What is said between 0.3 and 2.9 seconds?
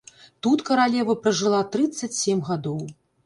Тут каралева пражыла трыццаць сем гадоў.